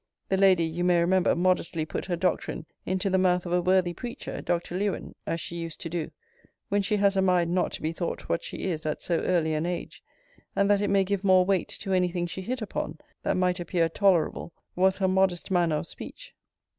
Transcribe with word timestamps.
The 0.29 0.37
lady, 0.37 0.63
you 0.63 0.83
may 0.83 0.99
remember, 0.99 1.35
modestly 1.35 1.85
put 1.85 2.05
her 2.05 2.15
doctrine 2.15 2.65
into 2.87 3.07
the 3.11 3.19
mouth 3.19 3.45
of 3.45 3.53
a 3.53 3.61
worthy 3.61 3.93
preacher, 3.93 4.41
Dr. 4.41 4.75
Lewen, 4.75 5.13
as 5.27 5.39
she 5.39 5.55
used 5.57 5.79
to 5.81 5.89
do, 5.89 6.09
when 6.69 6.81
she 6.81 6.95
has 6.97 7.15
a 7.15 7.21
mind 7.21 7.53
not 7.53 7.71
to 7.73 7.83
be 7.83 7.91
thought 7.91 8.27
what 8.27 8.43
she 8.43 8.63
is 8.71 8.83
at 8.87 9.03
so 9.03 9.19
early 9.19 9.53
an 9.53 9.67
age; 9.67 10.03
and 10.55 10.71
that 10.71 10.81
it 10.81 10.89
may 10.89 11.03
give 11.03 11.23
more 11.23 11.45
weight 11.45 11.67
to 11.69 11.93
any 11.93 12.09
thing 12.09 12.25
she 12.25 12.41
hit 12.41 12.63
upon, 12.63 12.97
that 13.21 13.37
might 13.37 13.59
appear 13.59 13.87
tolerable, 13.89 14.51
was 14.75 14.97
her 14.97 15.07
modest 15.07 15.51
manner 15.51 15.75
of 15.75 15.85
speech. 15.85 16.33